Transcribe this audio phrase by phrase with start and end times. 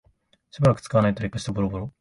[0.49, 1.87] しばらく使わないと劣化してボロボロ